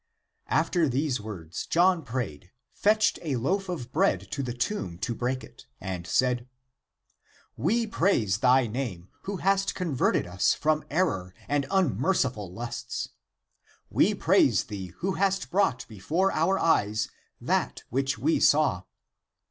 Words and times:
After 0.49 0.89
these 0.89 1.21
words 1.21 1.67
John 1.67 2.01
prayed, 2.03 2.49
fetched 2.73 3.19
a 3.21 3.35
loaf 3.35 3.69
of 3.69 3.91
bread 3.91 4.21
to 4.31 4.41
the 4.41 4.51
tomb 4.51 4.97
to 4.97 5.13
break 5.13 5.43
it, 5.43 5.67
and 5.79 6.07
said," 6.07 6.49
We 7.71 7.85
praise 7.85 8.39
thy 8.39 8.65
name, 8.65 9.09
who 9.25 9.37
hast 9.37 9.75
converted 9.75 10.25
us 10.25 10.55
from 10.55 10.83
error 10.89 11.35
and 11.47 11.67
unmerciful 11.69 12.51
lusts. 12.51 13.09
We 13.91 14.15
praise 14.15 14.63
thee 14.63 14.87
who 14.87 15.11
hast 15.11 15.51
brought 15.51 15.87
before 15.87 16.31
our 16.31 16.57
eyes 16.57 17.07
that 17.39 17.83
which 17.89 18.17
we 18.17 18.39
saw. 18.39 18.81